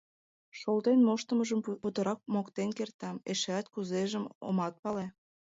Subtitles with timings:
[0.59, 5.05] Шолтен моштымыжым путырак моктен кертам, эшеат кузежым омат пале.